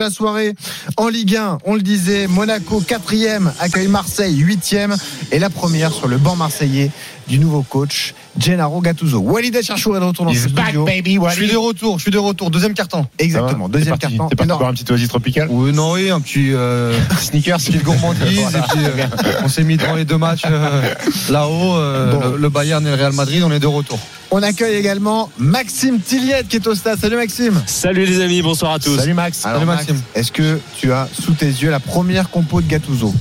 La 0.00 0.08
soirée. 0.08 0.54
En 0.96 1.08
Ligue 1.08 1.36
1, 1.36 1.58
on 1.66 1.74
le 1.74 1.82
disait, 1.82 2.26
Monaco 2.26 2.80
4e 2.80 3.52
accueille 3.60 3.88
Marseille 3.88 4.42
8e 4.42 4.98
et 5.30 5.38
la 5.38 5.50
première 5.50 5.92
sur 5.92 6.08
le 6.08 6.16
banc 6.16 6.36
marseillais 6.36 6.90
du 7.28 7.38
nouveau 7.38 7.60
coach 7.60 8.14
Gennaro 8.38 8.80
Gattuso. 8.80 9.18
Walid 9.18 9.60
Cherchou 9.62 9.94
est 9.96 10.00
de 10.00 10.04
retour 10.04 10.24
dans 10.26 10.32
ce 10.32 10.48
studio. 10.48 10.86
Je 10.86 11.34
suis 11.34 11.48
de 11.48 11.56
retour, 11.56 11.98
je 11.98 12.02
suis 12.02 12.10
de 12.10 12.18
retour, 12.18 12.50
deuxième 12.50 12.74
carton. 12.74 13.06
Exactement, 13.18 13.68
deuxième 13.68 13.98
carton. 13.98 14.28
T'es 14.28 14.36
parti 14.36 14.48
boire 14.52 14.70
un 14.70 14.74
petit 14.74 14.90
oasis 14.90 15.08
tropical 15.08 15.48
Oui, 15.50 15.72
non, 15.72 15.92
oui, 15.92 16.10
un 16.10 16.20
petit 16.20 16.52
euh, 16.52 16.98
Sneakers 17.20 17.58
petite 17.58 17.82
gourmandise. 17.82 18.38
et 18.54 18.60
puis, 18.72 18.84
euh, 18.84 19.32
on 19.44 19.48
s'est 19.48 19.64
mis 19.64 19.76
devant 19.76 19.94
les 19.94 20.04
deux 20.04 20.18
matchs 20.18 20.42
euh, 20.46 20.94
là-haut, 21.30 21.74
euh, 21.76 22.12
Bon. 22.12 22.30
le, 22.30 22.36
le 22.36 22.48
Bayern 22.48 22.86
et 22.86 22.90
le 22.90 22.96
Real 22.96 23.12
Madrid, 23.12 23.42
on 23.44 23.50
est 23.52 23.60
de 23.60 23.66
retour. 23.66 23.98
On 24.32 24.42
accueille 24.44 24.76
également 24.76 25.28
Maxime 25.38 25.98
Tilliette 26.00 26.46
qui 26.46 26.56
est 26.56 26.66
au 26.68 26.74
stade. 26.76 27.00
Salut 27.00 27.16
Maxime. 27.16 27.60
Salut 27.66 28.04
les 28.06 28.20
amis, 28.20 28.42
bonsoir 28.42 28.72
à 28.74 28.78
tous. 28.78 28.96
Salut 28.96 29.12
Max. 29.12 29.44
Alors, 29.44 29.56
Salut, 29.58 29.66
Max, 29.66 29.88
Maxime. 29.88 30.02
Est-ce 30.14 30.30
que 30.30 30.60
tu 30.78 30.92
as 30.92 31.08
sous 31.12 31.32
tes 31.32 31.46
yeux 31.46 31.70
la 31.70 31.80
première 31.80 32.30
compo 32.30 32.60
de 32.60 32.68
Gattuso? 32.68 33.12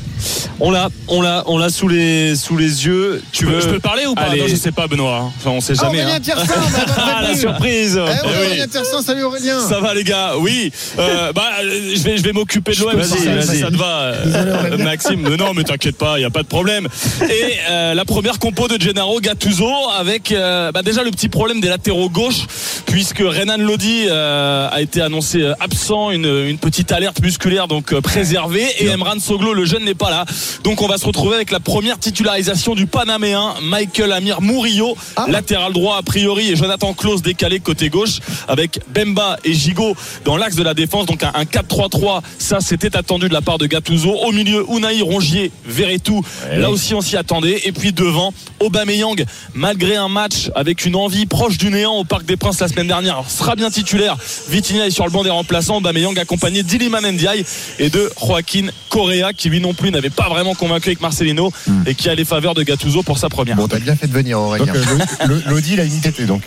On 0.59 0.69
l'a, 0.69 0.89
on 1.07 1.21
l'a, 1.23 1.43
on 1.47 1.57
l'a 1.57 1.69
sous 1.69 1.87
les 1.87 2.35
sous 2.35 2.57
les 2.57 2.85
yeux. 2.85 3.23
Tu 3.31 3.45
veux 3.45 3.59
Je 3.59 3.69
peux 3.69 3.79
parler 3.79 4.05
ou 4.05 4.13
pas? 4.13 4.21
Allez. 4.23 4.41
Non, 4.41 4.47
je 4.47 4.55
sais 4.55 4.71
pas, 4.71 4.87
Benoît. 4.99 5.31
Enfin, 5.37 5.51
on 5.51 5.61
sait 5.61 5.73
Ah, 5.79 5.83
jamais. 5.85 5.99
Aurélien 6.01 6.15
hein. 6.15 6.19
Tiersin, 6.19 6.45
bah, 6.45 6.93
Ah 6.97 7.21
la 7.23 7.35
surprise. 7.35 7.99
Eh, 8.05 8.11
Eh 8.11 8.27
oui. 8.27 8.45
Aurélien 8.47 8.67
Tiersin, 8.67 9.01
salut 9.01 9.23
Aurélien. 9.23 9.59
Ça 9.59 9.79
va 9.79 9.93
les 9.93 10.03
gars, 10.03 10.33
oui. 10.37 10.71
Euh, 10.97 11.31
bah, 11.33 11.43
je 11.63 12.01
vais, 12.01 12.17
je 12.17 12.23
vais 12.23 12.33
m'occuper 12.33 12.73
de 12.73 12.79
l'OM. 12.81 12.95
Vas-y, 12.95 13.45
si 13.47 13.59
ça- 13.61 13.71
te 13.71 13.75
va, 13.77 13.99
euh, 14.13 14.77
Maxime. 14.77 15.21
Mais 15.29 15.37
non, 15.37 15.53
mais 15.53 15.63
t'inquiète 15.63 15.97
pas, 15.97 16.17
il 16.19 16.21
y 16.21 16.25
a 16.25 16.29
pas 16.29 16.43
de 16.43 16.47
problème. 16.47 16.87
Et 17.23 17.55
euh, 17.69 17.93
la 17.93 18.05
première 18.05 18.39
compo 18.39 18.67
de 18.67 18.79
Gennaro 18.81 19.19
Gattuso 19.21 19.69
avec 19.97 20.31
euh, 20.31 20.71
bah, 20.71 20.81
déjà 20.81 21.03
le 21.03 21.11
petit 21.11 21.29
problème 21.29 21.61
des 21.61 21.69
latéraux 21.69 22.09
gauche, 22.09 22.45
puisque 22.85 23.19
Renan 23.19 23.57
Lodi 23.57 24.05
euh, 24.09 24.67
a 24.71 24.81
été 24.81 25.01
annoncé 25.01 25.45
absent, 25.59 26.11
une, 26.11 26.25
une 26.25 26.57
petite 26.57 26.91
alerte 26.91 27.21
musculaire 27.21 27.67
donc 27.67 27.93
euh, 27.93 28.01
préservée, 28.01 28.65
et 28.79 28.87
Emran 28.87 29.19
Soglo, 29.19 29.53
le 29.53 29.65
jeune, 29.65 29.83
n'est 29.85 29.93
pas 29.95 30.09
là. 30.09 30.25
Donc 30.63 30.81
on 30.81 30.87
va 30.87 30.97
se 30.97 31.05
retrouver 31.05 31.35
avec 31.35 31.51
la 31.51 31.59
première 31.59 31.99
titularisation 31.99 32.75
du 32.75 32.85
Panaméen, 32.87 33.53
Michael 33.61 34.11
Amir 34.11 34.41
Murillo, 34.41 34.88
Ah. 35.15 35.25
latéral 35.29 35.73
droit 35.73 35.97
a 35.97 36.03
priori, 36.03 36.49
et 36.51 36.55
Jonathan 36.55 36.93
Klaus 36.93 37.21
décalé 37.21 37.59
côté 37.59 37.89
gauche, 37.89 38.19
avec 38.47 38.79
Bemba 38.93 39.37
et 39.43 39.53
Gigot 39.53 39.95
dans 40.25 40.37
l'axe 40.37 40.55
de 40.55 40.63
la 40.63 40.73
défense. 40.73 41.05
Donc 41.05 41.23
un, 41.23 41.31
un 41.33 41.43
4-3-3, 41.43 42.21
ça 42.37 42.59
c'était 42.61 42.95
attendu 42.95 43.27
de 43.27 43.33
la 43.33 43.41
part 43.41 43.57
de 43.57 43.65
Gattuso. 43.65 44.11
Au 44.11 44.31
milieu, 44.31 44.65
Unai 44.69 45.01
Rongier, 45.01 45.51
Verretou, 45.65 46.23
là 46.51 46.69
aussi 46.69 46.93
on 46.93 47.01
s'y 47.01 47.17
attendait. 47.17 47.61
Et 47.65 47.71
puis 47.71 47.93
devant, 47.93 48.33
Aubameyang, 48.59 49.23
malgré 49.53 49.95
un 49.95 50.09
match 50.09 50.49
avec 50.55 50.85
une 50.85 50.95
envie 50.95 51.25
proche 51.25 51.57
du 51.57 51.69
néant 51.69 51.93
au 51.95 52.03
Parc 52.03 52.25
des 52.25 52.37
Princes 52.37 52.59
la 52.59 52.67
semaine 52.67 52.87
dernière, 52.87 53.23
sera 53.27 53.55
bien 53.55 53.69
titulaire. 53.69 54.17
Vitinha 54.49 54.87
est 54.87 54.91
sur 54.91 55.05
le 55.05 55.11
banc 55.11 55.23
des 55.23 55.29
remplaçants. 55.29 55.77
Aubameyang 55.77 56.17
accompagné 56.17 56.63
d'Iliman 56.63 57.01
Ndiaye 57.11 57.45
et 57.79 57.89
de 57.89 58.11
Joaquin 58.19 58.67
Correa, 58.89 59.33
qui 59.33 59.49
lui 59.49 59.59
non 59.61 59.73
plus 59.73 59.91
n'avait 59.91 60.09
pas 60.09 60.29
vraiment 60.29 60.55
convaincu 60.55 60.89
avec 60.89 61.01
Marcelino 61.01 61.51
et 61.85 61.95
qui 61.95 62.09
a 62.09 62.15
les 62.15 62.25
faveurs 62.25 62.53
de 62.53 62.63
Gattuso 62.63 63.03
pour 63.03 63.17
sa 63.17 63.29
première. 63.29 63.55
Bon, 63.55 63.67
t'as 63.67 63.79
bien 63.79 63.95
fait 63.95 64.07
de 64.07 64.13
venir 64.13 64.39
Aurélien. 64.39 64.73
Donc, 64.73 64.78
euh, 64.79 65.39
Lodi, 65.47 65.73
il 65.73 65.79
a 65.79 65.83
une 65.83 65.91
donc. 66.25 66.43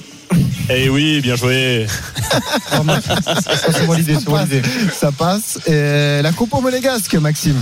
Eh 0.70 0.88
oui, 0.88 1.20
bien 1.20 1.36
joué. 1.36 1.86
Ça 4.92 5.12
passe. 5.12 5.58
Et 5.66 6.22
la 6.22 6.32
compo 6.32 6.60
monégasque, 6.60 7.14
Maxime. 7.14 7.56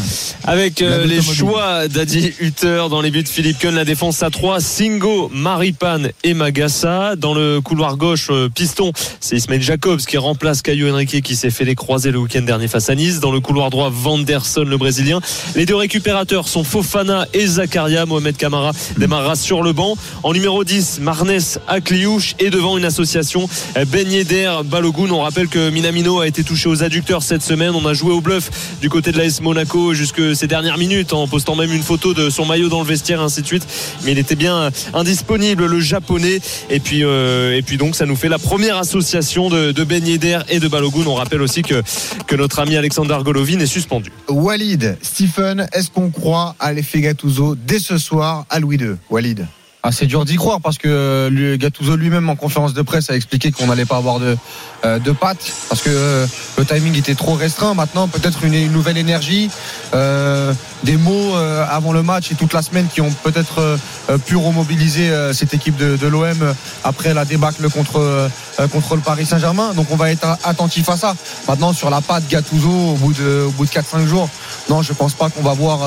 Avec 0.44 0.82
euh, 0.82 1.06
les 1.06 1.22
choix 1.22 1.88
d'Adi 1.88 2.32
Hutter 2.40 2.84
dans 2.90 3.00
les 3.00 3.10
buts 3.10 3.22
de 3.22 3.28
Philippe 3.28 3.58
Kuhn, 3.58 3.74
la 3.74 3.84
défense 3.84 4.22
à 4.22 4.30
3, 4.30 4.60
Singo, 4.60 5.30
Maripan 5.32 6.02
et 6.24 6.34
Magassa. 6.34 7.16
Dans 7.16 7.34
le 7.34 7.60
couloir 7.60 7.96
gauche, 7.96 8.28
euh, 8.30 8.48
piston, 8.48 8.92
c'est 9.20 9.36
Ismail 9.36 9.62
Jacobs 9.62 10.00
qui 10.00 10.16
remplace 10.18 10.62
Caio 10.62 10.90
Henrique 10.90 11.22
qui 11.22 11.36
s'est 11.36 11.50
fait 11.50 11.64
les 11.64 11.74
croisés 11.74 12.10
le 12.10 12.18
week-end 12.18 12.42
dernier 12.42 12.68
face 12.68 12.90
à 12.90 12.94
Nice. 12.94 13.20
Dans 13.20 13.32
le 13.32 13.40
couloir 13.40 13.70
droit, 13.70 13.90
Vanderson, 13.90 14.64
le 14.64 14.76
Brésilien. 14.76 15.20
Les 15.56 15.66
deux 15.66 15.76
récupérateurs 15.76 16.48
sont 16.48 16.64
Fofana 16.64 17.26
et 17.32 17.46
Zakaria. 17.46 18.06
Mohamed 18.06 18.36
Kamara 18.36 18.72
démarrera 18.96 19.36
sur 19.36 19.62
le 19.62 19.72
banc. 19.72 19.96
En 20.22 20.32
numéro 20.32 20.64
10, 20.64 21.00
Marnes 21.00 21.40
Akliouche 21.66 22.34
et 22.38 22.50
devant 22.60 22.76
une 22.76 22.84
association 22.84 23.48
euh, 23.78 23.86
Ben 23.86 24.06
Yedder 24.10 24.52
Balogun. 24.66 25.10
On 25.12 25.22
rappelle 25.22 25.48
que 25.48 25.70
Minamino 25.70 26.20
a 26.20 26.26
été 26.26 26.44
touché 26.44 26.68
aux 26.68 26.82
adducteurs 26.82 27.22
cette 27.22 27.40
semaine. 27.40 27.70
On 27.74 27.86
a 27.86 27.94
joué 27.94 28.12
au 28.12 28.20
bluff 28.20 28.50
du 28.82 28.90
côté 28.90 29.12
de 29.12 29.18
l'AS 29.18 29.40
Monaco 29.40 29.94
jusque 29.94 30.36
ces 30.36 30.46
dernières 30.46 30.76
minutes 30.76 31.14
en 31.14 31.26
postant 31.26 31.56
même 31.56 31.72
une 31.72 31.82
photo 31.82 32.12
de 32.12 32.28
son 32.28 32.44
maillot 32.44 32.68
dans 32.68 32.80
le 32.80 32.86
vestiaire 32.86 33.22
ainsi 33.22 33.40
de 33.40 33.46
suite. 33.46 33.66
Mais 34.04 34.12
il 34.12 34.18
était 34.18 34.36
bien 34.36 34.70
indisponible 34.92 35.64
le 35.64 35.80
japonais. 35.80 36.40
Et 36.68 36.80
puis, 36.80 37.02
euh, 37.02 37.56
et 37.56 37.62
puis 37.62 37.78
donc 37.78 37.96
ça 37.96 38.04
nous 38.04 38.16
fait 38.16 38.28
la 38.28 38.38
première 38.38 38.76
association 38.76 39.48
de, 39.48 39.72
de 39.72 39.84
Ben 39.84 40.06
Yedder 40.06 40.40
et 40.50 40.60
de 40.60 40.68
Balogun. 40.68 41.06
On 41.06 41.14
rappelle 41.14 41.40
aussi 41.40 41.62
que, 41.62 41.82
que 42.26 42.36
notre 42.36 42.58
ami 42.58 42.76
Alexander 42.76 43.16
Golovin 43.24 43.58
est 43.60 43.66
suspendu. 43.66 44.12
Walid, 44.28 44.98
Stephen, 45.00 45.66
est-ce 45.72 45.90
qu'on 45.90 46.10
croit 46.10 46.54
à 46.60 46.74
l'effet 46.74 47.00
Gattuso 47.00 47.56
dès 47.56 47.78
ce 47.78 47.96
soir 47.96 48.44
à 48.50 48.60
Louis 48.60 48.76
II 48.76 48.96
Walid. 49.08 49.46
Ah, 49.82 49.92
c'est 49.92 50.06
dur 50.06 50.26
d'y 50.26 50.36
croire 50.36 50.60
parce 50.60 50.76
que 50.76 50.88
euh, 50.88 51.56
Gattuso 51.56 51.96
lui-même 51.96 52.28
en 52.28 52.36
conférence 52.36 52.74
de 52.74 52.82
presse 52.82 53.08
a 53.08 53.16
expliqué 53.16 53.50
qu'on 53.50 53.66
n'allait 53.68 53.86
pas 53.86 53.96
avoir 53.96 54.20
de, 54.20 54.36
euh, 54.84 54.98
de 54.98 55.10
pattes 55.12 55.52
parce 55.70 55.80
que 55.80 55.88
euh, 55.90 56.26
le 56.58 56.66
timing 56.66 56.94
était 56.96 57.14
trop 57.14 57.32
restreint. 57.32 57.72
Maintenant, 57.72 58.06
peut-être 58.06 58.44
une, 58.44 58.70
nouvelle 58.72 58.98
énergie, 58.98 59.50
euh, 59.94 60.52
des 60.84 60.98
mots 60.98 61.34
euh, 61.34 61.64
avant 61.66 61.92
le 61.92 62.02
match 62.02 62.30
et 62.30 62.34
toute 62.34 62.52
la 62.52 62.60
semaine 62.60 62.88
qui 62.92 63.00
ont 63.00 63.10
peut-être 63.22 63.78
pu 64.26 64.36
remobiliser 64.36 65.10
cette 65.32 65.54
équipe 65.54 65.76
de, 65.76 65.96
de 65.96 66.06
l'OM 66.06 66.54
après 66.84 67.14
la 67.14 67.24
débâcle 67.24 67.70
contre, 67.70 68.28
contre 68.72 68.96
le 68.96 69.00
Paris 69.00 69.24
Saint-Germain. 69.24 69.72
Donc 69.74 69.86
on 69.90 69.96
va 69.96 70.10
être 70.10 70.36
attentif 70.44 70.88
à 70.88 70.96
ça. 70.96 71.14
Maintenant, 71.48 71.72
sur 71.72 71.88
la 71.88 72.00
patte 72.00 72.28
Gattuso 72.28 72.68
au 72.68 72.94
bout 72.94 73.12
de, 73.14 73.44
au 73.46 73.50
bout 73.52 73.64
de 73.64 73.70
4-5 73.70 74.06
jours, 74.06 74.28
non, 74.68 74.82
je 74.82 74.92
pense 74.92 75.14
pas 75.14 75.30
qu'on 75.30 75.42
va 75.42 75.54
voir. 75.54 75.80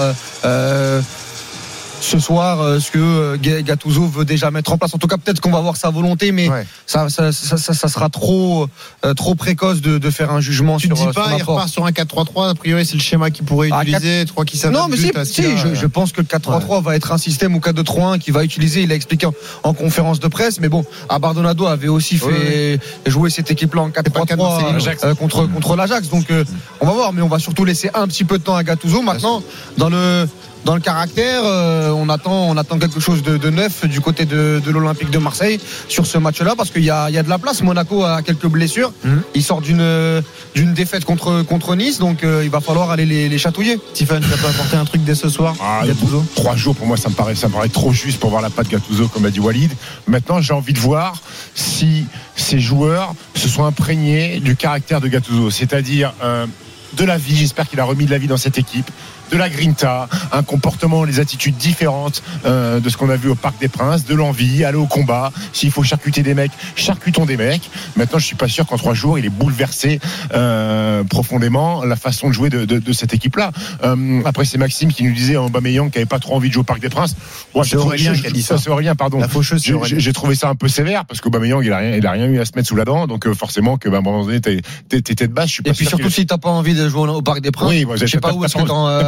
Ce 2.03 2.19
soir 2.19 2.61
euh, 2.61 2.79
ce 2.79 2.91
que 2.91 2.99
euh, 2.99 3.37
Gattuso 3.61 4.05
veut 4.07 4.25
déjà 4.25 4.51
mettre 4.51 4.73
en 4.73 4.77
place. 4.77 4.93
En 4.93 4.97
tout 4.97 5.07
cas, 5.07 5.17
peut-être 5.17 5.39
qu'on 5.39 5.51
va 5.51 5.61
voir 5.61 5.77
sa 5.77 5.89
volonté, 5.89 6.31
mais 6.31 6.49
Ouais. 6.49 6.65
ça, 6.85 7.07
ça, 7.09 7.31
ça, 7.31 7.87
sera 7.87 8.09
trop, 8.09 8.67
euh, 9.05 9.13
trop 9.13 9.35
précoce 9.35 9.79
de, 9.81 9.97
de 9.97 10.09
faire 10.09 10.29
un 10.31 10.41
jugement 10.41 10.77
Tu 10.77 10.87
sur, 10.87 10.97
te 10.97 11.01
dis 11.01 11.13
pas, 11.13 11.29
il 11.37 11.43
repart 11.43 11.69
sur 11.69 11.85
un 11.85 11.91
4-3-3. 11.91 12.49
A 12.49 12.55
priori, 12.55 12.85
c'est 12.85 12.95
le 12.95 12.99
schéma 13.01 13.31
qu'il 13.31 13.45
pourrait 13.45 13.69
Ah, 13.71 13.83
utiliser. 13.83 14.25
Trois 14.25 14.43
qui 14.43 14.57
savent 14.57 14.73
Non, 14.73 14.87
mais 14.89 14.97
si, 14.97 15.11
si, 15.23 15.57
je, 15.57 15.73
je 15.73 15.85
pense 15.87 16.11
que 16.11 16.19
le 16.21 16.27
4-3-3 16.27 16.81
va 16.83 16.95
être 16.95 17.11
un 17.13 17.17
système 17.17 17.55
ou 17.55 17.59
4-2-3-1 17.59 18.19
qu'il 18.19 18.33
va 18.33 18.43
utiliser. 18.43 18.81
Il 18.83 18.91
a 18.91 18.95
expliqué 18.95 19.25
en, 19.25 19.33
en 19.63 19.73
conférence 19.73 20.19
de 20.19 20.27
presse. 20.27 20.59
Mais 20.59 20.69
bon, 20.69 20.83
Abardonado 21.09 21.65
avait 21.67 21.87
aussi 21.87 22.17
fait 22.17 22.79
jouer 23.05 23.29
cette 23.29 23.49
équipe-là 23.49 23.81
en 23.83 23.89
pas 23.91 24.01
le 24.03 24.25
cas 24.25 24.35
de 24.35 24.41
4-3-3 24.41 24.73
Marcelino. 24.73 24.97
euh, 25.05 25.15
contre, 25.15 25.47
contre 25.47 25.75
l'Ajax. 25.77 26.09
Donc, 26.09 26.29
euh, 26.31 26.43
on 26.81 26.85
va 26.87 26.91
voir. 26.93 27.13
Mais 27.13 27.21
on 27.21 27.29
va 27.29 27.39
surtout 27.39 27.63
laisser 27.65 27.89
un 27.93 28.07
petit 28.07 28.25
peu 28.25 28.37
de 28.37 28.43
temps 28.43 28.55
à 28.55 28.63
Gattuso. 28.63 29.01
Maintenant, 29.01 29.41
dans 29.77 29.89
le 29.89 30.27
dans 30.65 30.75
le 30.75 30.81
caractère, 30.81 31.41
euh, 31.43 31.89
on 31.89 32.09
attend, 32.09 32.47
on 32.49 32.57
attend 32.57 32.79
quelque 32.79 32.99
chose 32.99 33.21
de, 33.23 33.37
de 33.37 33.49
neuf 33.49 33.85
du 33.85 34.01
côté 34.01 34.25
de, 34.25 34.61
de 34.63 34.71
l'Olympique 34.71 35.09
de 35.09 35.17
Marseille 35.17 35.59
sur 35.89 36.05
ce 36.05 36.17
match-là 36.17 36.53
parce 36.55 36.71
qu'il 36.71 36.83
y 36.83 36.89
a, 36.89 37.09
il 37.09 37.15
y 37.15 37.17
a 37.17 37.23
de 37.23 37.29
la 37.29 37.37
place. 37.37 37.61
Monaco 37.61 38.03
a 38.03 38.21
quelques 38.21 38.47
blessures. 38.47 38.93
Mhm. 39.03 39.21
Il 39.35 39.43
sort 39.43 39.61
d'une 39.61 40.23
d'une 40.55 40.73
défaite 40.73 41.05
contre 41.05 41.43
contre 41.43 41.75
Nice, 41.75 41.99
donc 41.99 42.23
euh, 42.23 42.41
il 42.43 42.49
va 42.49 42.61
falloir 42.61 42.91
aller 42.91 43.05
les, 43.05 43.29
les 43.29 43.37
chatouiller. 43.37 43.79
Stephen, 43.93 44.23
ça 44.23 44.37
peut 44.37 44.47
apporter 44.47 44.77
un 44.77 44.85
truc 44.85 45.03
dès 45.03 45.15
ce 45.15 45.29
soir 45.29 45.55
Ah, 45.61 45.81
Gattuso 45.85 46.23
Trois 46.35 46.55
jours 46.55 46.75
pour 46.75 46.87
moi, 46.87 46.97
ça 46.97 47.09
me 47.09 47.15
paraît, 47.15 47.35
ça 47.35 47.47
me 47.47 47.53
paraît 47.53 47.69
trop 47.69 47.91
juste 47.91 48.19
pour 48.19 48.29
voir 48.29 48.41
la 48.41 48.49
patte 48.49 48.69
Gattuso, 48.69 49.07
comme 49.07 49.25
a 49.25 49.31
dit 49.31 49.39
Walid. 49.39 49.71
Maintenant, 50.07 50.41
j'ai 50.41 50.53
envie 50.53 50.73
de 50.73 50.79
voir 50.79 51.15
si 51.55 52.05
ces 52.35 52.59
joueurs 52.59 53.13
se 53.35 53.47
sont 53.47 53.65
imprégnés 53.65 54.39
du 54.39 54.55
caractère 54.55 55.01
de 55.01 55.07
Gattuso, 55.07 55.49
c'est-à-dire 55.49 56.13
euh, 56.23 56.45
de 56.93 57.03
la 57.05 57.17
vie. 57.17 57.35
J'espère 57.35 57.67
qu'il 57.67 57.79
a 57.79 57.83
remis 57.85 58.05
de 58.05 58.11
la 58.11 58.17
vie 58.17 58.27
dans 58.27 58.37
cette 58.37 58.57
équipe. 58.57 58.89
De 59.31 59.37
la 59.37 59.49
grinta, 59.49 60.07
un 60.31 60.43
comportement, 60.43 61.03
les 61.03 61.19
attitudes 61.19 61.55
différentes 61.57 62.21
euh, 62.45 62.79
de 62.79 62.89
ce 62.89 62.97
qu'on 62.97 63.09
a 63.09 63.15
vu 63.15 63.29
au 63.29 63.35
Parc 63.35 63.59
des 63.59 63.67
Princes, 63.67 64.05
de 64.05 64.13
l'envie, 64.15 64.63
aller 64.63 64.77
au 64.77 64.85
combat. 64.85 65.31
S'il 65.53 65.71
faut 65.71 65.83
charcuter 65.83 66.21
des 66.23 66.33
mecs, 66.33 66.51
charcutons 66.75 67.25
des 67.25 67.37
mecs. 67.37 67.69
Maintenant, 67.95 68.19
je 68.19 68.25
suis 68.25 68.35
pas 68.35 68.47
sûr 68.47 68.65
qu'en 68.65 68.77
trois 68.77 68.93
jours, 68.93 69.17
il 69.17 69.25
ait 69.25 69.29
bouleversé 69.29 69.99
euh, 70.33 71.03
profondément 71.03 71.83
la 71.83 71.95
façon 71.95 72.27
de 72.29 72.33
jouer 72.33 72.49
de, 72.49 72.65
de- 72.65 72.79
de 72.79 72.93
cette 72.93 73.13
équipe-là. 73.13 73.51
Euh, 73.83 74.21
après, 74.25 74.45
c'est 74.45 74.57
Maxime 74.57 74.91
qui 74.91 75.03
nous 75.03 75.13
disait 75.13 75.37
en 75.37 75.45
Aubameyang 75.45 75.89
qui 75.89 75.97
avait 75.97 76.05
pas 76.05 76.19
trop 76.19 76.35
envie 76.35 76.49
de 76.49 76.53
jouer 76.53 76.61
au 76.61 76.65
Parc 76.65 76.79
des 76.81 76.89
Princes. 76.89 77.15
Moi, 77.55 77.63
C'est 77.63 77.71
j'ai 77.71 77.77
trouvé- 77.77 77.95
Aurélien 77.95 78.13
qui 78.13 78.27
a 78.27 78.31
dit 78.31 78.41
ça. 78.43 78.55
Aurélien, 78.67 78.95
pardon. 78.95 79.19
La 79.19 79.27
faucheuse, 79.27 79.63
J'ai- 79.63 80.13
trouvé 80.13 80.35
ça 80.35 80.49
un 80.49 80.55
peu 80.55 80.67
sévère 80.67 81.05
parce 81.05 81.21
qu'Aubameyang, 81.21 81.61
il 81.63 81.71
a 81.71 81.77
rien, 81.77 81.95
il 81.95 82.05
a 82.07 82.11
rien 82.11 82.27
eu 82.27 82.39
à 82.39 82.45
se 82.45 82.51
mettre 82.55 82.67
sous 82.67 82.75
la 82.75 82.85
dent. 82.85 83.07
Donc 83.07 83.25
euh, 83.27 83.33
forcément 83.33 83.77
que, 83.77 83.89
bah, 83.89 83.97
à 83.97 83.99
un 83.99 84.03
moment 84.03 84.23
donné, 84.25 84.39
t'es 84.41 84.61
t'es- 84.89 85.01
t'es 85.01 85.15
tête 85.15 85.31
basse. 85.31 85.47
Je 85.47 85.53
suis 85.53 85.63
pas 85.63 85.71
Et 85.71 85.73
puis 85.73 85.85
sûr 85.85 85.91
surtout 85.97 86.05
que- 86.09 86.13
si 86.13 86.25
t'as 86.25 86.37
pas 86.37 86.49
envie 86.49 86.73
de 86.75 86.87
jouer 86.87 87.07
au 87.09 87.21
Parc 87.21 87.41
des 87.41 87.51
Princes, 87.51 87.69
Oui, 87.69 87.85
moi, 87.85 87.95
je 87.95 88.05
sais 88.05 88.19
pas 88.19 88.31
où 88.33 88.43
est-ce 88.45 88.53
que 88.55 88.61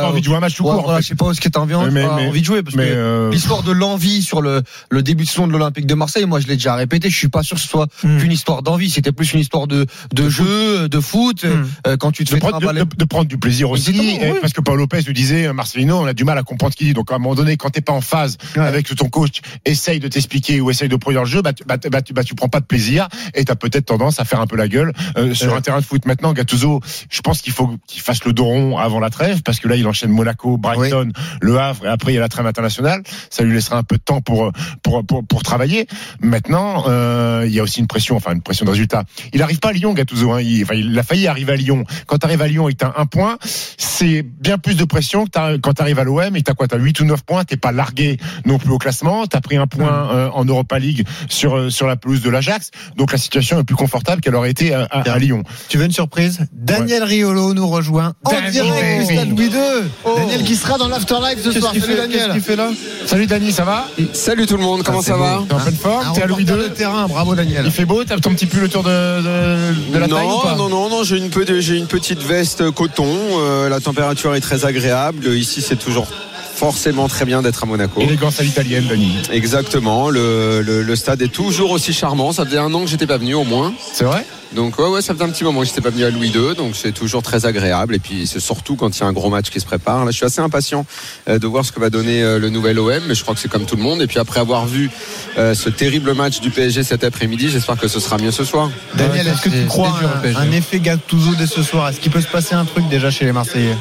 pas- 0.05 0.11
envie 0.11 0.21
de 0.21 0.25
jouer 0.25 0.35
un 0.35 0.39
match 0.39 0.55
tout 0.55 0.63
court. 0.63 0.73
en 0.73 0.81
voilà, 0.81 0.97
fait. 0.97 1.03
je 1.03 1.07
sais 1.09 1.15
pas 1.15 1.25
où 1.25 1.31
est-ce 1.31 1.41
que 1.41 1.49
t'as 1.49 1.59
envie, 1.59 1.73
Mais- 1.91 2.03
pas 2.05 2.15
mais- 2.15 2.27
envie 2.27 2.41
de 2.41 2.45
jouer 2.45 2.63
parce 2.63 2.75
mais, 2.75 2.87
que 2.87 2.93
euh, 2.93 3.31
l'histoire 3.31 3.63
de 3.63 3.71
l'envie 3.71 4.21
sur 4.21 4.41
le, 4.41 4.61
le 4.89 5.03
début 5.03 5.23
de 5.23 5.29
saison 5.29 5.47
de 5.47 5.51
l'Olympique 5.51 5.85
de 5.87 5.93
Marseille, 5.95 6.25
moi 6.25 6.39
je 6.39 6.47
l'ai 6.47 6.55
déjà 6.55 6.75
répété, 6.75 7.09
je 7.09 7.15
suis 7.17 7.27
pas 7.29 7.43
sûr 7.43 7.55
que 7.57 7.61
ce 7.61 7.67
soit 7.67 7.87
Hmm. 8.03 8.17
qu'une 8.19 8.31
histoire 8.31 8.61
d'envie, 8.63 8.89
c'était 8.89 9.11
plus 9.11 9.33
une 9.33 9.39
histoire 9.39 9.67
de, 9.67 9.85
de 10.13 10.29
jeu, 10.29 10.89
de 10.89 10.99
foot, 10.99 11.43
Hmm. 11.43 11.65
euh, 11.87 11.97
quand 11.97 12.11
tu 12.11 12.23
te 12.23 12.29
de 12.29 12.35
fais 12.35 12.39
prendre, 12.39 12.59
de, 12.73 12.83
de- 12.95 13.05
prendre 13.05 13.25
du 13.27 13.37
plaisir 13.37 13.69
aussi, 13.69 13.89
Exactement, 13.91 14.21
et 14.23 14.31
oui. 14.33 14.37
parce 14.41 14.53
que 14.53 14.61
Paul 14.61 14.77
Lopez 14.77 14.99
nous 15.07 15.13
disait, 15.13 15.47
euh, 15.47 15.53
Marcelino, 15.53 15.97
on 15.99 16.05
a 16.05 16.13
du 16.13 16.23
mal 16.23 16.37
à 16.37 16.43
comprendre 16.43 16.73
ce 16.73 16.77
qu'il 16.77 16.87
dit. 16.87 16.93
Donc 16.93 17.11
à 17.11 17.15
un 17.15 17.19
moment 17.19 17.35
donné, 17.35 17.57
quand 17.57 17.69
t'es 17.69 17.81
pas 17.81 17.93
en 17.93 18.01
phase 18.01 18.37
Ouais. 18.55 18.63
avec 18.65 18.93
ton 18.95 19.09
coach, 19.09 19.41
essaye 19.65 19.99
de 19.99 20.07
t'expliquer 20.07 20.61
ou 20.61 20.69
essaye 20.71 20.89
de 20.89 20.95
produire 20.95 21.21
le 21.23 21.29
jeu, 21.29 21.41
bah, 21.41 21.53
tu- 21.53 21.63
bah, 21.65 21.77
bah, 21.91 22.01
tu, 22.01 22.13
bah, 22.13 22.23
tu 22.23 22.35
prends 22.35 22.47
pas 22.49 22.59
de 22.59 22.65
plaisir 22.65 23.07
et 23.33 23.45
t'as 23.45 23.55
peut-être 23.55 23.85
tendance 23.85 24.19
à 24.19 24.25
faire 24.25 24.39
un 24.41 24.47
peu 24.47 24.55
la 24.55 24.67
gueule 24.67 24.93
euh, 25.17 25.33
sur 25.33 25.53
un 25.55 25.61
terrain 25.61 25.79
de 25.79 25.85
foot. 25.85 26.05
Maintenant, 26.05 26.33
Gattuso, 26.33 26.81
je 27.09 27.21
pense 27.21 27.41
qu'il 27.41 27.53
faut 27.53 27.75
qu'il 27.87 28.01
fasse 28.01 28.23
le 28.25 28.33
dos 28.33 28.45
rond 28.45 28.77
avant 28.77 28.99
la 28.99 29.09
trêve 29.09 29.41
parce 29.43 29.59
que 29.59 29.67
là, 29.67 29.75
il 29.75 29.83
enchaîne 29.95 30.11
Monaco, 30.11 30.57
Brighton, 30.57 31.11
Le 31.41 31.57
Havre 31.59 31.85
et 31.85 31.89
après 31.89 32.11
il 32.11 32.15
y 32.15 32.17
a 32.17 32.21
la 32.21 32.29
trêve 32.29 32.45
internationale. 32.45 33.01
Ça 33.29 33.43
lui 33.43 33.53
laissera 33.53 33.77
un 33.77 33.83
peu 33.83 33.95
de 33.97 34.01
temps 34.03 34.21
pour 34.21 34.51
pour 34.83 35.05
pour, 35.05 35.25
pour 35.25 35.43
travailler. 35.43 35.87
Maintenant, 36.19 36.83
euh, 36.87 37.43
il 37.47 37.53
y 37.53 37.59
a 37.59 37.63
aussi 37.63 37.79
une 37.79 37.87
pression, 37.87 38.15
enfin 38.15 38.33
une 38.33 38.41
pression 38.41 38.65
de 38.65 38.71
résultat. 38.71 39.03
Il 39.33 39.41
arrive 39.41 39.59
pas 39.59 39.69
à 39.69 39.73
Lyon, 39.73 39.93
Gattuso. 39.93 40.31
Hein. 40.31 40.41
Il, 40.41 40.63
enfin, 40.63 40.75
il 40.75 40.97
a 40.97 41.03
failli 41.03 41.27
arriver 41.27 41.53
à 41.53 41.55
Lyon. 41.55 41.83
Quand 42.07 42.17
tu 42.17 42.25
arrives 42.25 42.41
à 42.41 42.47
Lyon 42.47 42.67
que 42.67 42.73
t'as 42.73 42.93
un 42.97 43.05
point, 43.05 43.37
c'est 43.77 44.23
bien 44.23 44.57
plus 44.57 44.75
de 44.75 44.83
pression 44.85 45.25
que 45.25 45.57
quand 45.57 45.73
tu 45.73 45.81
arrives 45.81 45.99
à 45.99 46.03
l'OM 46.03 46.35
et 46.35 46.41
t'as 46.41 46.53
quoi? 46.53 46.67
T'as 46.67 46.77
8 46.77 46.99
ou 47.01 47.05
9 47.05 47.23
points. 47.23 47.43
T'es 47.43 47.57
pas 47.57 47.71
largué 47.71 48.17
non 48.45 48.57
plus 48.57 48.71
au 48.71 48.77
classement. 48.77 49.25
T'as 49.27 49.41
pris 49.41 49.57
un 49.57 49.67
point 49.67 50.09
euh, 50.11 50.29
en 50.33 50.45
Europa 50.45 50.79
League 50.79 51.05
sur 51.29 51.55
euh, 51.57 51.69
sur 51.69 51.87
la 51.87 51.95
pelouse 51.95 52.21
de 52.21 52.29
l'Ajax. 52.29 52.71
Donc 52.97 53.11
la 53.11 53.17
situation 53.17 53.59
est 53.59 53.63
plus 53.63 53.75
confortable 53.75 54.21
qu'elle 54.21 54.35
aurait 54.35 54.51
été 54.51 54.73
à, 54.73 54.83
à- 54.89 55.09
à 55.11 55.17
Lyon. 55.19 55.43
Tu 55.69 55.77
veux 55.77 55.85
une 55.85 55.91
surprise? 55.91 56.45
Daniel 56.51 57.03
Riolo 57.03 57.53
nous 57.53 57.67
rejoint 57.67 58.13
en 58.23 58.31
Daniel. 58.31 58.51
direct 58.51 58.99
du 58.99 59.13
stade 59.13 59.29
Louis 59.29 59.45
II. 59.45 59.84
Oh. 60.03 60.13
Daniel 60.17 60.43
qui 60.43 60.55
sera 60.55 60.77
dans 60.77 60.87
l'afterlife 60.87 61.39
ce 61.43 61.51
soir. 61.51 61.73
Salut 61.79 61.95
Daniel. 61.95 62.41
fait 62.41 62.55
là 62.55 62.69
Salut 63.05 63.27
Dani, 63.27 63.51
ça 63.51 63.63
va 63.63 63.87
Salut 64.13 64.45
tout 64.45 64.57
le 64.57 64.63
monde, 64.63 64.83
comment 64.83 64.99
Ah, 65.01 65.03
ça 65.05 65.17
va. 65.17 65.43
T'es 65.47 65.53
en 65.53 65.59
pleine 65.59 65.75
forme 65.75 66.07
Un 66.07 66.13
T'es 66.13 66.21
à 66.23 66.27
Louis 66.27 66.43
II 66.43 66.51
de 66.57 66.67
terrain, 66.69 67.07
bravo 67.07 67.35
Daniel. 67.35 67.63
Il 67.65 67.71
fait 67.71 67.85
beau 67.85 68.03
T'as 68.03 68.17
ton 68.17 68.31
petit 68.33 68.45
pull 68.45 68.63
autour 68.63 68.83
de, 68.83 68.89
de, 68.89 69.93
de 69.93 69.97
la 69.97 70.07
taille 70.07 70.27
ou 70.27 70.39
pas 70.41 70.55
Non, 70.55 70.69
non, 70.69 70.89
non, 70.89 70.89
non, 70.89 71.03
j'ai 71.03 71.17
une, 71.17 71.29
pe- 71.29 71.59
j'ai 71.59 71.77
une 71.77 71.87
petite 71.87 72.21
veste 72.23 72.69
coton, 72.71 73.07
euh, 73.39 73.69
la 73.69 73.79
température 73.79 74.35
est 74.35 74.41
très 74.41 74.65
agréable, 74.65 75.27
ici 75.35 75.61
c'est 75.61 75.75
toujours 75.77 76.07
forcément 76.55 77.07
très 77.07 77.25
bien 77.25 77.41
d'être 77.41 77.63
à 77.63 77.65
Monaco. 77.65 77.99
Élégance 78.01 78.39
à 78.39 78.43
l'italienne, 78.43 78.85
Dani. 78.87 79.17
Exactement, 79.31 80.09
le, 80.09 80.61
le- 80.61 80.81
le 80.83 80.95
stade 80.95 81.21
est 81.21 81.27
toujours 81.31 81.71
aussi 81.71 81.93
charmant, 81.93 82.31
ça 82.31 82.45
faisait 82.45 82.57
un 82.57 82.73
an 82.73 82.81
que 82.81 82.87
j'étais 82.89 83.07
pas 83.07 83.17
venu 83.17 83.33
au 83.35 83.43
moins. 83.43 83.73
C'est 83.93 84.05
vrai? 84.05 84.25
Donc 84.53 84.79
ouais, 84.79 84.87
ouais, 84.87 85.01
ça 85.01 85.13
faisait 85.13 85.25
un 85.25 85.29
petit 85.29 85.43
moment 85.43 85.59
que 85.61 85.65
j'étais 85.65 85.81
pas 85.81 85.89
venu 85.89 86.05
à 86.05 86.09
Louis 86.09 86.29
II, 86.29 86.55
donc 86.55 86.75
c'est 86.75 86.93
toujours 86.93 87.21
très 87.23 87.45
agréable. 87.45 87.93
Et 87.95 87.99
puis 87.99 88.25
c'est 88.25 88.39
surtout 88.39 88.75
quand 88.77 88.95
il 88.95 89.01
y 89.01 89.03
a 89.03 89.07
un 89.07 89.11
gros 89.11 89.29
match 89.29 89.49
qui 89.49 89.59
se 89.59 89.65
prépare. 89.65 90.05
Là, 90.05 90.11
je 90.11 90.15
suis 90.15 90.25
assez 90.25 90.39
impatient 90.39 90.85
euh, 91.27 91.39
de 91.39 91.47
voir 91.47 91.65
ce 91.65 91.73
que 91.73 91.79
va 91.81 91.89
donner 91.89 92.23
euh, 92.23 92.39
le 92.39 92.49
nouvel 92.49 92.79
OM, 92.79 93.01
mais 93.07 93.15
je 93.15 93.21
crois 93.23 93.33
que 93.33 93.41
c'est 93.41 93.49
comme 93.49 93.65
tout 93.65 93.75
le 93.75 93.81
monde. 93.83 94.01
Et 94.01 94.07
puis 94.07 94.19
après 94.19 94.39
avoir 94.39 94.65
vu 94.65 94.89
euh, 95.37 95.53
ce 95.55 95.67
terrible 95.69 96.13
match 96.13 96.39
du 96.39 96.51
PSG 96.51 96.83
cet 96.83 97.03
après-midi, 97.03 97.49
j'espère 97.49 97.77
que 97.77 97.89
ce 97.89 97.99
sera 97.99 98.17
mieux 98.17 98.31
ce 98.31 98.45
soir. 98.45 98.69
Daniel, 98.93 99.27
est-ce 99.27 99.41
que 99.41 99.49
tu 99.49 99.65
crois 99.65 99.99
un, 100.23 100.35
un 100.35 100.51
effet 100.51 100.79
Gattuso 100.79 101.35
dès 101.37 101.47
ce 101.47 101.61
soir? 101.61 101.89
Est-ce 101.89 101.99
qu'il 101.99 102.11
peut 102.11 102.21
se 102.21 102.27
passer 102.27 102.55
un 102.55 102.63
truc 102.65 102.87
déjà 102.87 103.11
chez 103.11 103.25
les 103.25 103.33
Marseillais? 103.33 103.75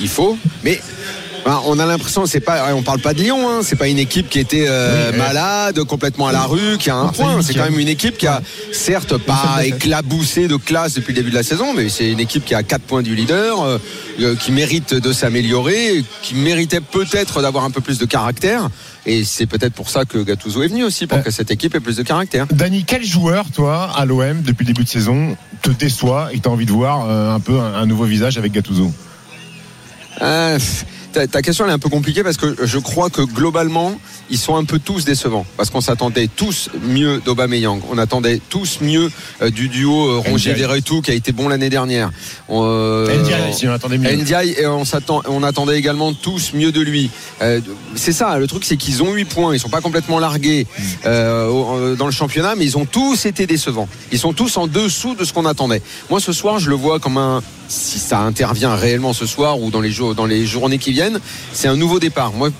Il 0.00 0.08
faut, 0.08 0.38
mais 0.64 0.80
ben, 1.44 1.60
on 1.66 1.78
a 1.80 1.86
l'impression, 1.86 2.24
c'est 2.24 2.40
pas, 2.40 2.72
on 2.74 2.82
parle 2.82 3.00
pas 3.00 3.14
de 3.14 3.20
Lyon, 3.20 3.48
hein, 3.50 3.60
c'est 3.62 3.74
pas 3.76 3.88
une 3.88 3.98
équipe 3.98 4.28
qui 4.28 4.38
était 4.38 4.66
euh, 4.68 5.10
Oui, 5.10 5.18
malade, 5.18 5.82
complètement 5.84 6.28
à 6.28 6.32
la 6.32 6.42
rue, 6.44 6.78
qui 6.78 6.88
a 6.88 6.96
un 6.96 7.08
point. 7.08 7.42
C'est 7.42 7.54
quand 7.54 7.64
même 7.64 7.78
une 7.80 7.88
équipe 7.88 8.16
qui 8.16 8.28
a, 8.28 8.40
certes, 8.72 9.16
pas 9.16 9.64
éclaboussé 9.64 10.46
de 10.46 10.56
classe 10.56 10.94
depuis 10.94 11.12
le 11.12 11.16
début 11.16 11.30
de 11.30 11.34
la 11.34 11.42
saison, 11.42 11.74
mais 11.74 11.88
c'est 11.88 12.10
une 12.12 12.20
équipe 12.20 12.44
qui 12.44 12.54
a 12.54 12.62
4 12.62 12.82
points 12.82 13.02
du 13.02 13.16
leader, 13.16 13.60
euh, 13.62 13.78
euh, 14.20 14.36
qui 14.36 14.52
mérite 14.52 14.94
de 14.94 15.12
s'améliorer, 15.12 16.04
qui 16.22 16.36
méritait 16.36 16.80
peut-être 16.80 17.42
d'avoir 17.42 17.64
un 17.64 17.70
peu 17.70 17.80
plus 17.80 17.98
de 17.98 18.04
caractère. 18.06 18.68
Et 19.04 19.24
c'est 19.24 19.46
peut-être 19.46 19.74
pour 19.74 19.90
ça 19.90 20.04
que 20.04 20.18
Gattuso 20.18 20.62
est 20.62 20.68
venu 20.68 20.84
aussi, 20.84 21.08
pour 21.08 21.18
Euh. 21.18 21.22
que 21.22 21.32
cette 21.32 21.50
équipe 21.50 21.74
ait 21.74 21.80
plus 21.80 21.96
de 21.96 22.04
caractère. 22.04 22.46
Dani, 22.52 22.84
quel 22.86 23.04
joueur, 23.04 23.46
toi, 23.52 23.90
à 23.96 24.04
l'OM, 24.04 24.42
depuis 24.42 24.64
le 24.64 24.72
début 24.72 24.84
de 24.84 24.88
saison, 24.88 25.36
te 25.60 25.70
déçoit 25.70 26.28
et 26.32 26.36
que 26.38 26.42
tu 26.42 26.48
as 26.48 26.52
envie 26.52 26.66
de 26.66 26.70
voir 26.72 27.10
un 27.10 27.40
peu 27.40 27.58
un, 27.58 27.74
un 27.74 27.86
nouveau 27.86 28.04
visage 28.04 28.38
avec 28.38 28.52
Gattuso? 28.52 28.92
Ta, 31.12 31.26
ta 31.26 31.42
question 31.42 31.64
elle 31.64 31.70
est 31.70 31.74
un 31.74 31.78
peu 31.78 31.88
compliquée 31.88 32.22
parce 32.22 32.36
que 32.36 32.56
je 32.64 32.78
crois 32.78 33.10
que 33.10 33.22
globalement 33.22 33.98
ils 34.30 34.38
sont 34.38 34.56
un 34.56 34.64
peu 34.64 34.78
tous 34.78 35.04
décevants 35.04 35.46
parce 35.56 35.70
qu'on 35.70 35.80
s'attendait 35.80 36.28
tous 36.34 36.70
mieux 36.82 37.20
d'Aubameyang, 37.24 37.80
on 37.90 37.98
attendait 37.98 38.40
tous 38.48 38.78
mieux 38.80 39.10
euh, 39.42 39.50
du 39.50 39.68
duo 39.68 40.08
euh, 40.08 40.18
Rongier. 40.18 40.54
Verretou 40.54 41.02
qui 41.02 41.10
a 41.10 41.14
été 41.14 41.32
bon 41.32 41.48
l'année 41.48 41.70
dernière. 41.70 42.10
On, 42.48 42.62
euh, 42.64 43.18
Ndiaye, 43.20 43.54
si 43.54 43.68
on 43.68 43.72
attendait 43.72 43.98
mieux. 43.98 44.12
Ndiaye, 44.12 44.54
et 44.58 44.66
on, 44.66 44.84
s'attend, 44.84 45.22
on 45.26 45.42
attendait 45.42 45.78
également 45.78 46.12
tous 46.12 46.52
mieux 46.54 46.72
de 46.72 46.80
lui. 46.80 47.10
Euh, 47.40 47.60
c'est 47.94 48.12
ça, 48.12 48.38
le 48.38 48.46
truc 48.46 48.64
c'est 48.64 48.76
qu'ils 48.76 49.02
ont 49.02 49.12
8 49.12 49.24
points, 49.26 49.54
ils 49.54 49.60
sont 49.60 49.68
pas 49.68 49.80
complètement 49.80 50.18
largués 50.18 50.66
euh, 51.06 51.96
dans 51.96 52.06
le 52.06 52.12
championnat, 52.12 52.54
mais 52.56 52.64
ils 52.64 52.78
ont 52.78 52.84
tous 52.84 53.26
été 53.26 53.46
décevants. 53.46 53.88
Ils 54.12 54.18
sont 54.18 54.32
tous 54.32 54.56
en 54.56 54.66
dessous 54.66 55.14
de 55.14 55.24
ce 55.24 55.32
qu'on 55.32 55.46
attendait. 55.46 55.82
Moi 56.10 56.20
ce 56.20 56.32
soir, 56.32 56.58
je 56.58 56.70
le 56.70 56.76
vois 56.76 57.00
comme 57.00 57.16
un, 57.18 57.42
si 57.68 57.98
ça 57.98 58.20
intervient 58.20 58.74
réellement 58.74 59.12
ce 59.12 59.26
soir 59.26 59.60
ou 59.60 59.70
dans 59.70 59.80
les, 59.80 59.90
jours, 59.90 60.14
dans 60.14 60.26
les 60.26 60.46
journées 60.46 60.78
qui 60.78 60.92
viennent, 60.92 61.20
c'est 61.52 61.68
un 61.68 61.76
nouveau 61.76 61.98
départ. 61.98 62.32
Moi, 62.32 62.50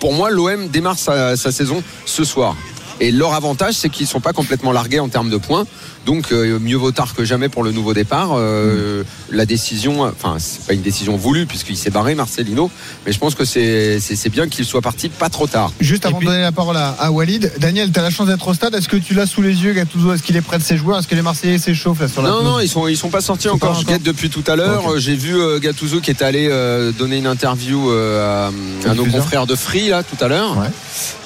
pour 0.00 0.12
moi, 0.12 0.30
l'OM 0.30 0.68
démarre 0.68 0.98
sa, 0.98 1.36
sa 1.36 1.52
saison 1.52 1.82
ce 2.06 2.24
soir. 2.24 2.56
Et 3.02 3.10
leur 3.10 3.34
avantage, 3.34 3.74
c'est 3.74 3.88
qu'ils 3.88 4.06
ne 4.06 4.10
sont 4.10 4.20
pas 4.20 4.32
complètement 4.32 4.70
largués 4.70 5.00
en 5.00 5.08
termes 5.08 5.28
de 5.28 5.36
points. 5.36 5.64
Donc, 6.06 6.30
euh, 6.32 6.58
mieux 6.60 6.76
vaut 6.76 6.92
tard 6.92 7.14
que 7.14 7.24
jamais 7.24 7.48
pour 7.48 7.64
le 7.64 7.72
nouveau 7.72 7.94
départ. 7.94 8.30
Euh, 8.34 9.02
La 9.32 9.44
décision, 9.44 10.02
enfin, 10.02 10.36
c'est 10.38 10.64
pas 10.66 10.72
une 10.74 10.82
décision 10.82 11.16
voulue 11.16 11.46
puisqu'il 11.46 11.76
s'est 11.76 11.90
barré, 11.90 12.14
Marcelino. 12.14 12.70
Mais 13.04 13.12
je 13.12 13.18
pense 13.18 13.34
que 13.34 13.44
c'est 13.44 14.28
bien 14.30 14.46
qu'il 14.48 14.64
soit 14.64 14.82
parti 14.82 15.08
pas 15.08 15.28
trop 15.30 15.46
tard. 15.48 15.72
Juste 15.80 16.06
avant 16.06 16.18
puis- 16.18 16.26
de 16.26 16.32
donner 16.32 16.42
la 16.42 16.52
parole 16.52 16.76
à, 16.76 16.90
à 16.90 17.10
Walid, 17.10 17.50
Daniel, 17.58 17.90
tu 17.90 17.98
as 17.98 18.02
la 18.04 18.10
chance 18.10 18.28
d'être 18.28 18.46
au 18.46 18.54
stade. 18.54 18.74
Est-ce 18.74 18.88
que 18.88 18.96
tu 18.96 19.14
l'as 19.14 19.26
sous 19.26 19.42
les 19.42 19.64
yeux, 19.64 19.72
Gattuso? 19.72 20.12
Est-ce 20.12 20.22
qu'il 20.22 20.36
est 20.36 20.40
près 20.42 20.58
de 20.58 20.62
ses 20.62 20.76
joueurs? 20.76 20.98
Est-ce 21.00 21.08
que 21.08 21.14
les 21.16 21.22
Marseillais 21.22 21.58
s'échauffent 21.58 22.00
là 22.00 22.08
sur 22.08 22.22
la 22.22 22.28
Non, 22.30 22.42
non, 22.44 22.60
ils 22.60 22.68
sont, 22.68 22.86
ils 22.86 22.96
sont 22.96 23.10
pas 23.10 23.20
sortis 23.20 23.48
pas 23.48 23.54
encore. 23.54 23.74
Je 23.80 23.84
guette 23.86 24.02
depuis 24.04 24.30
tout 24.30 24.44
à 24.46 24.54
l'heure. 24.54 24.98
J'ai 24.98 25.16
vu 25.16 25.34
euh, 25.36 25.58
Gattuso 25.58 26.00
qui 26.00 26.10
est 26.10 26.22
allé 26.22 26.46
euh, 26.50 26.92
donner 26.92 27.16
une 27.18 27.26
interview 27.26 27.90
euh, 27.90 28.48
à, 28.86 28.90
à 28.90 28.94
nos 28.94 29.06
confrères 29.06 29.46
de 29.46 29.56
Free 29.56 29.88
là 29.88 30.02
tout 30.04 30.22
à 30.24 30.28
l'heure, 30.28 30.56
Ouais. 30.58 30.68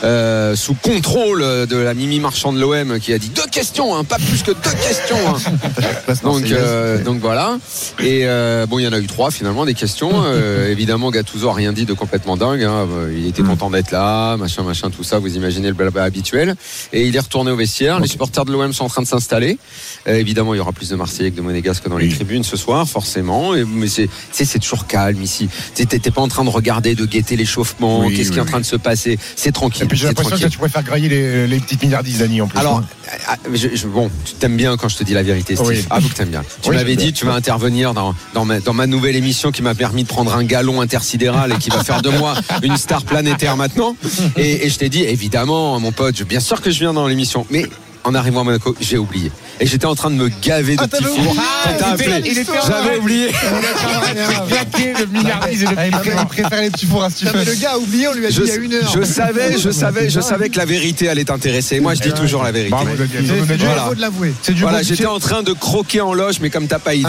Euh, 0.05 0.55
sous 0.55 0.75
contrôle 0.75 1.66
de 1.67 1.77
la 1.77 1.95
Mimi 1.95 2.21
Marchand 2.21 2.53
de 2.53 2.61
l'OM 2.61 2.99
qui 3.01 3.13
a 3.13 3.19
dit 3.19 3.29
deux 3.31 3.47
questions, 3.51 3.95
hein, 3.97 4.05
pas 4.05 4.17
plus 4.17 4.43
que 4.43 4.53
deux 4.53 4.77
questions. 4.87 5.17
hein. 5.29 6.15
Donc, 6.23 6.45
euh, 6.51 7.03
donc 7.03 7.21
voilà. 7.21 7.59
Et 8.01 8.21
euh, 8.25 8.67
bon, 8.67 8.79
il 8.79 8.85
y 8.85 8.89
en 8.89 8.93
a 8.93 8.99
eu 8.99 9.07
trois 9.07 9.31
finalement 9.31 9.65
des 9.65 9.75
questions. 9.75 10.11
Euh, 10.27 10.71
évidemment, 10.71 11.11
Gattuso 11.11 11.49
a 11.49 11.55
rien 11.55 11.73
dit 11.73 11.85
de 11.87 11.93
complètement 11.93 12.37
dingue. 12.37 12.63
hein. 12.63 12.87
Il 13.13 13.27
était 13.27 13.43
content 13.43 13.71
d'être 13.71 13.91
là, 13.91 14.37
machin, 14.37 14.63
machin, 14.63 14.91
tout 14.91 15.03
ça. 15.05 15.19
Vous 15.19 15.35
imaginez 15.37 15.69
le 15.69 15.75
blabla 15.75 16.03
habituel. 16.05 16.55
Et 16.93 17.07
il 17.07 17.15
est 17.17 17.21
retourné 17.21 17.51
au 17.51 17.57
vestiaire. 17.57 18.01
Les 18.01 18.09
supporters 18.09 18.45
de 18.45 18.53
l'OM 18.53 18.73
sont 18.73 18.85
en 18.85 18.89
train 18.89 19.03
de 19.03 19.07
s'installer. 19.07 19.59
Évidemment, 20.07 20.55
il 20.55 20.59
y 20.59 20.61
aura 20.61 20.73
plus 20.73 20.89
de 20.91 20.97
Marseillais 20.97 21.31
que 21.31 21.37
de 21.37 21.43
Monégasques 21.43 21.89
dans 21.89 21.97
les 21.99 22.07
Oui. 22.09 22.15
tribunes 22.15 22.45
ce 22.45 22.57
soir, 22.57 22.89
forcément. 22.89 23.55
Et, 23.55 23.65
mais 23.65 23.87
c'est, 23.89 24.59
toujours 24.59 24.87
calme 24.87 25.23
ici. 25.23 25.49
T'es, 25.75 25.87
pas 26.11 26.21
en 26.23 26.29
train 26.29 26.45
de 26.45 26.51
regarder, 26.51 26.95
de 26.95 27.07
guetter 27.07 27.37
l'échauffement. 27.37 28.01
Oui, 28.07 28.15
Qu'est-ce 28.17 28.33
qui 28.33 28.39
est 28.39 28.43
en 28.43 28.47
train 28.47 28.61
de 28.61 28.65
se 28.67 28.77
passer? 28.77 29.19
C'est 29.37 29.53
tranquille. 29.53 29.85
Et 29.85 29.87
puis 29.87 29.97
j'ai 29.99 30.07
l'impression 30.07 30.37
que 30.37 30.47
tu 30.53 30.59
préfères 30.59 30.83
grailler 30.83 31.09
les, 31.09 31.47
les 31.47 31.56
petites 31.61 31.83
milliardises, 31.83 32.19
Dani, 32.19 32.41
en 32.41 32.47
plus. 32.49 32.59
Alors, 32.59 32.79
hein. 32.79 32.85
ah, 33.29 33.37
mais 33.51 33.57
je- 33.59 33.75
je- 33.75 33.87
bon, 33.87 34.11
tu 34.25 34.35
t'aimes 34.35 34.57
bien 34.57 34.77
quand 34.77 34.89
je 34.89 34.97
te 34.97 35.05
dis 35.05 35.15
la 35.15 35.23
vérité, 35.23 35.55
Steve. 35.57 35.69
Oui. 35.69 35.85
Avoue 35.91 36.09
que 36.09 36.15
t'aimes 36.15 36.29
bien. 36.31 36.43
Tu 36.63 36.71
Oui, 36.71 36.77
m'avais 36.77 36.97
dit, 36.97 37.13
tu 37.13 37.27
vas 37.27 37.35
intervenir 37.35 37.95
dans, 37.95 38.15
dans, 38.35 38.45
ma, 38.45 38.61
dans 38.61 38.73
ma 38.75 38.87
nouvelle 38.87 39.17
émission 39.17 39.51
qui 39.53 39.63
m'a 39.63 39.75
permis 39.75 40.03
de 40.05 40.09
prendre 40.09 40.35
un 40.35 40.45
galon 40.45 40.81
intersidéral 40.81 41.53
et 41.53 41.57
qui 41.59 41.71
va 41.71 41.83
faire 41.85 42.03
de 42.03 42.11
moi 42.11 42.35
une 42.63 42.77
star 42.77 43.03
planétaire 43.05 43.57
maintenant. 43.57 43.97
Et, 44.37 44.67
et 44.67 44.71
je 44.71 44.79
t'ai 44.79 44.89
dit, 44.89 45.03
évidemment, 45.05 45.79
mon 45.81 45.93
pote, 45.93 46.17
je- 46.17 46.25
bien 46.25 46.41
sûr 46.41 46.61
que 46.61 46.71
je 46.71 46.79
viens 46.81 46.93
dans 46.93 47.07
l'émission. 47.07 47.47
Mais 47.51 47.67
en 48.07 48.15
arrivant 48.15 48.43
à 48.43 48.45
Monaco, 48.45 48.75
j'ai 48.81 48.99
oublié. 48.99 49.33
Et 49.59 49.67
j'étais 49.67 49.87
en 49.87 49.95
train 49.95 50.11
de 50.11 50.15
me 50.17 50.29
gaver 50.43 50.77
de 50.77 50.83
Ah, 50.83 50.89
petits 50.89 51.03
fours. 51.05 51.19
oublié 51.19 51.41
quand 51.65 51.71
t'as 51.79 51.87
Ah, 51.87 51.93
appelé. 51.93 52.35
J'avais 52.69 52.97
oublié. 52.99 53.29
Claqué 54.49 54.93
le 54.99 55.07
milliardise 55.07 55.63
et 55.63 55.67
le 55.67 55.73
Ah, 55.77 55.87
il 55.87 56.27
préfère 56.27 56.61
les 56.63 56.71
petits 56.71 56.87
fours 56.87 57.03
à 57.05 57.11
Stephen. 57.11 57.45
le 57.45 57.55
gars 57.55 57.73
a 57.73 57.79
oublié, 57.79 58.09
on 58.09 58.13
lui 58.15 58.27
a 58.27 58.29
dit 58.29 58.35
Je, 58.37 58.43
il 58.43 58.49
y 58.49 58.51
a 58.53 58.55
une 58.57 58.75
heure. 58.75 58.93
je 58.95 59.03
savais, 59.05 59.59
je 59.59 59.71
savais, 59.71 60.09
je 60.09 60.21
savais 60.21 60.49
que 60.51 60.57
la 60.59 60.65
vérité 60.67 61.09
allait 61.09 61.25
t'intéresser. 61.25 61.81
Moi, 61.81 61.95
je 61.95 62.03
dis 62.03 62.13
toujours 62.13 62.43
la 62.45 62.53
vérité. 62.53 62.71
Bravo, 62.71 62.91
C'est 62.97 63.57
du 63.57 63.65
Voilà. 63.65 63.83
héros 63.83 63.95
de 63.95 64.01
l'avouer. 64.01 64.33
C'est 64.43 64.53
du 64.53 64.63
Voilà, 64.63 64.79
bon- 64.79 64.85
j'étais 64.85 65.07
en 65.07 65.19
train 65.19 65.43
de 65.43 65.53
croquer 65.53 66.01
en 66.01 66.13
loge, 66.15 66.37
mais 66.41 66.51
comme 66.51 66.69
t'as 66.69 66.79
pas 66.79 66.95
idée. 66.95 67.09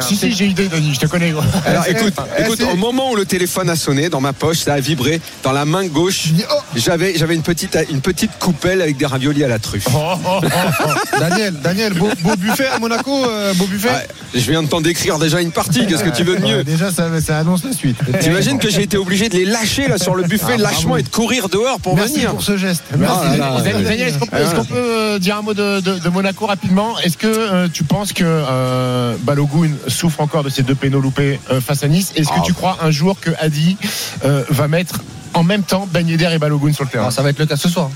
Si, 0.00 0.16
si, 0.16 0.32
j'ai 0.32 0.46
idée, 0.46 0.68
Denis, 0.68 0.94
je 0.94 1.00
te 1.00 1.06
connais. 1.06 1.30
gros. 1.30 1.42
Alors 1.66 1.86
écoute, 1.88 2.14
eh, 2.38 2.42
écoute, 2.42 2.60
au 2.72 2.76
moment 2.76 3.12
où 3.12 3.16
le 3.16 3.24
téléphone 3.24 3.70
a 3.70 3.76
sonné 3.76 4.08
dans 4.08 4.20
ma 4.20 4.32
poche, 4.32 4.58
ça 4.58 4.74
a 4.74 4.80
vibré 4.80 5.20
dans 5.42 5.52
la 5.52 5.64
main 5.64 5.86
gauche. 5.86 6.24
Oh, 6.50 6.54
J'avais, 6.76 7.14
j'avais 7.16 7.34
une 7.34 7.42
petite, 7.42 7.78
une 7.90 8.00
petite 8.00 8.32
coupelle 8.38 8.82
avec 8.82 8.96
des 8.96 9.06
raviolis 9.06 9.44
à 9.44 9.48
la 9.48 9.58
truffe. 9.58 9.86
Oh, 9.94 10.14
oh, 10.26 10.40
oh, 10.42 10.46
oh. 10.86 11.18
Daniel, 11.18 11.54
Daniel, 11.62 11.92
beau, 11.94 12.08
beau 12.22 12.36
buffet 12.36 12.66
à 12.68 12.78
Monaco, 12.78 13.24
euh, 13.24 13.54
beau 13.54 13.66
buffet. 13.66 13.88
Ouais, 13.88 14.08
je 14.34 14.50
viens 14.50 14.62
de 14.62 14.68
t'en 14.68 14.80
décrire 14.80 15.18
déjà 15.18 15.40
une 15.40 15.52
partie. 15.52 15.86
Qu'est-ce 15.86 16.04
que 16.04 16.10
tu 16.10 16.24
veux 16.24 16.36
de 16.36 16.42
mieux 16.42 16.64
Déjà, 16.64 16.90
ça, 16.90 17.08
ça 17.20 17.38
annonce 17.38 17.64
la 17.64 17.72
suite. 17.72 17.96
T'imagines 18.20 18.58
que 18.58 18.70
j'ai 18.70 18.82
été 18.82 18.96
obligé 18.96 19.28
de 19.28 19.36
les 19.36 19.44
lâcher 19.44 19.88
là 19.88 19.98
sur 19.98 20.14
le 20.14 20.24
buffet 20.24 20.54
Ah, 20.54 20.56
lâchement 20.58 20.90
bravo. 20.90 20.96
et 20.98 21.02
de 21.02 21.08
courir 21.08 21.48
dehors 21.48 21.80
pour 21.80 21.96
Merci 21.96 22.14
venir. 22.14 22.30
pour 22.30 22.42
ce 22.42 22.56
geste. 22.56 22.84
Ah 22.92 22.96
là 22.96 23.36
là. 23.36 23.60
Daniel, 23.62 23.84
Daniel, 23.84 24.08
est-ce 24.08 24.18
qu'on 24.54 24.64
peut, 24.64 24.74
euh, 24.76 25.18
dire 25.18 25.36
un 25.36 25.42
mot 25.42 25.54
de, 25.54 25.80
de- 25.80 25.98
de 25.98 26.08
Monaco 26.08 26.46
rapidement? 26.46 26.98
Est-ce 27.00 27.16
que 27.16 27.26
euh, 27.26 27.68
tu 27.72 27.84
penses 27.84 28.12
que 28.12 28.24
euh, 28.24 29.14
Balogun 29.22 29.70
souffre 29.88 30.20
encore 30.20 30.42
de 30.44 30.48
ces 30.48 30.62
deux 30.62 30.74
pénaux 30.74 31.00
loupés 31.00 31.40
euh, 31.50 31.60
face 31.60 31.82
à 31.82 31.88
Nice? 31.88 32.12
Est-ce 32.16 32.28
que 32.28 32.34
Ah. 32.38 32.42
tu 32.44 32.52
crois 32.52 32.78
un 32.82 32.90
jour 32.90 33.18
que 33.20 33.30
Adi 33.40 33.76
euh, 34.24 34.42
va 34.50 34.68
mettre 34.68 35.00
en 35.34 35.42
même 35.42 35.62
temps 35.62 35.88
Ben 35.92 36.06
Yedder 36.08 36.30
et 36.32 36.38
Balogun 36.38 36.72
sur 36.72 36.84
le 36.84 36.90
terrain? 36.90 37.06
Ah, 37.08 37.10
ça 37.10 37.22
va 37.22 37.30
être 37.30 37.38
le 37.38 37.46
cas 37.46 37.56
ce 37.56 37.68
soir. 37.68 37.90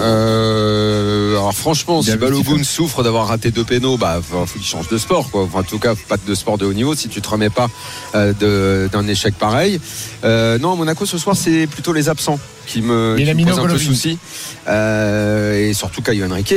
Euh, 0.00 1.30
alors 1.32 1.54
franchement, 1.54 2.02
si 2.02 2.16
Balogun 2.16 2.62
souffre 2.62 3.02
d'avoir 3.02 3.28
raté 3.28 3.50
deux 3.50 3.64
pénaux, 3.64 3.96
bah 3.96 4.20
faut, 4.22 4.44
qu'il 4.44 4.62
change 4.62 4.88
de 4.88 4.98
sport 4.98 5.30
quoi. 5.30 5.42
Enfin, 5.42 5.60
en 5.60 5.62
tout 5.64 5.78
cas, 5.78 5.94
pas 6.08 6.16
de 6.16 6.34
sport 6.34 6.58
de 6.58 6.66
haut 6.66 6.72
niveau 6.72 6.94
si 6.94 7.08
tu 7.08 7.20
te 7.20 7.28
remets 7.28 7.50
pas 7.50 7.68
euh, 8.14 8.88
d'un 8.88 9.06
échec 9.08 9.34
pareil. 9.34 9.80
Euh, 10.24 10.58
non, 10.58 10.76
Monaco 10.76 11.06
ce 11.06 11.18
soir, 11.18 11.36
c'est 11.36 11.66
plutôt 11.66 11.92
les 11.92 12.08
absents 12.08 12.38
qui 12.66 12.82
me, 12.82 13.16
qui 13.16 13.24
me 13.24 13.44
posent 13.44 13.58
un 13.58 13.66
peu 13.66 13.78
souci. 13.78 14.18
Euh, 14.68 15.68
et 15.68 15.74
surtout 15.74 16.02
Caio 16.02 16.26
Henrique. 16.26 16.54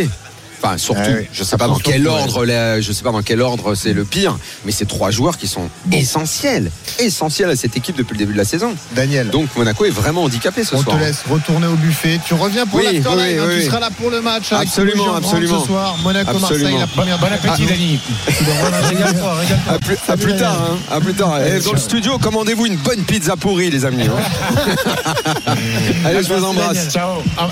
Enfin, 0.61 0.77
surtout, 0.77 1.01
Ah 1.05 1.09
oui. 1.19 1.27
je 1.31 1.43
sais 1.43 1.55
pas 1.57 1.67
dans 1.67 1.77
quel 1.77 2.01
ouais. 2.01 2.07
ordre, 2.13 2.43
la- 2.45 2.81
je 2.81 2.91
sais 2.91 3.03
pas 3.03 3.11
dans 3.11 3.21
quel 3.21 3.41
ordre 3.41 3.75
c'est 3.75 3.93
le 3.93 4.05
pire, 4.05 4.37
mais 4.65 4.71
c'est 4.71 4.85
trois 4.87 5.11
joueurs 5.11 5.37
qui 5.37 5.47
sont 5.47 5.69
essentiels, 5.91 6.71
essentiels 6.99 7.49
à 7.51 7.55
cette 7.55 7.77
équipe 7.77 7.95
depuis 7.95 8.13
le 8.13 8.19
début 8.19 8.33
de 8.33 8.37
la 8.39 8.45
saison. 8.45 8.73
Daniel. 8.95 9.29
Donc 9.29 9.49
Monaco 9.55 9.85
est 9.85 9.91
vraiment 9.91 10.23
handicapé 10.23 10.63
ce 10.63 10.75
On 10.75 10.81
soir. 10.81 10.97
te 10.97 11.01
laisse 11.03 11.23
retourner 11.29 11.67
au 11.67 11.75
buffet. 11.75 12.19
Tu 12.25 12.33
reviens 12.33 12.65
pour 12.65 12.79
Oui, 12.79 12.85
l'afterlife. 12.85 13.25
oui, 13.27 13.37
hein, 13.39 13.43
oui, 13.47 13.53
tu 13.53 13.59
oui. 13.59 13.65
seras 13.65 13.79
là 13.79 13.89
pour 13.91 14.09
le 14.09 14.21
match. 14.21 14.51
Absolument, 14.51 15.13
absolument. 15.15 15.61
Ce 15.61 15.67
soir, 15.67 15.95
Monaco-Marseille, 16.03 16.57
Absolument. 16.57 16.79
la 16.79 16.87
première. 16.87 17.19
Bon 17.19 17.27
appétit, 17.27 17.65
Dani. 17.67 17.99
Régale-toi, 18.27 19.33
régale-toi. 19.35 19.75
À 19.75 19.79
plus, 19.79 19.97
à 20.07 20.17
plus 20.17 20.35
tard, 20.37 20.57
hein. 20.71 20.77
à 20.91 20.99
plus 20.99 21.13
tard. 21.13 21.39
Et 21.45 21.59
dans 21.59 21.73
le 21.73 21.77
studio, 21.79 22.17
commandez-vous 22.17 22.65
une 22.65 22.77
bonne 22.77 23.03
pizza 23.03 23.35
pourrie, 23.35 23.69
les 23.69 23.85
amis. 23.85 24.03
hein. 24.07 24.65
Allez, 26.05 26.23
je 26.23 26.33
vous 26.33 26.43
embrasse. 26.43 26.89
Ciao. 26.89 27.21
Ah, 27.37 27.49